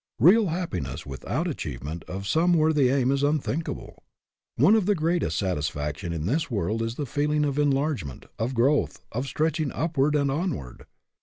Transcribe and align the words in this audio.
Real 0.17 0.47
happiness 0.47 1.05
without 1.05 1.47
achievement 1.47 2.03
of 2.05 2.25
some 2.25 2.53
worthy 2.55 2.89
aim 2.89 3.11
is 3.11 3.21
unthinkable. 3.21 4.01
One 4.55 4.73
of 4.73 4.87
the 4.87 4.95
great 4.95 5.21
est 5.21 5.37
satisfactions 5.37 6.15
in 6.15 6.25
this 6.25 6.49
world 6.49 6.81
is 6.81 6.95
the 6.95 7.05
feeling 7.05 7.45
of 7.45 7.59
enlargement, 7.59 8.25
of 8.39 8.55
growth, 8.55 9.03
of 9.11 9.27
stretching 9.27 9.71
upward 9.71 10.15
and 10.15 10.31
onward. 10.31 10.87